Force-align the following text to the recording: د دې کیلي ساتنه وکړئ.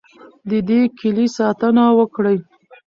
د 0.49 0.51
دې 0.67 0.81
کیلي 0.99 1.27
ساتنه 1.37 1.83
وکړئ. 1.97 2.37